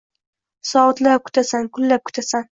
[0.69, 2.39] Soatlab kutasan, kunlab kutasan